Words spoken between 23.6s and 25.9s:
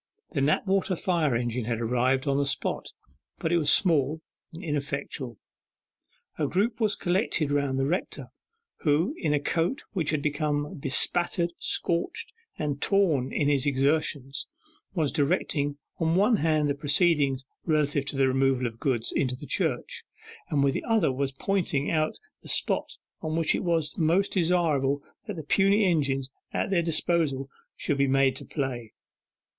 was most desirable that the puny